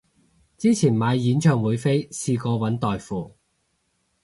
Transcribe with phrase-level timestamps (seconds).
[0.57, 3.35] 之前買演唱會飛試過搵代付